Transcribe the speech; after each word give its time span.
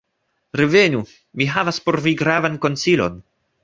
"Revenu! 0.61 1.03
mi 1.43 1.49
havas 1.53 1.81
por 1.87 2.01
vi 2.09 2.17
gravan 2.25 2.61
konsilon. 2.67 3.27